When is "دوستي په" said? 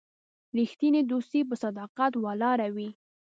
1.11-1.55